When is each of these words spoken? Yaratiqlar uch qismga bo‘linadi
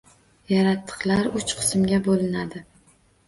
Yaratiqlar 0.53 1.29
uch 1.41 1.53
qismga 1.59 1.99
bo‘linadi 2.09 2.65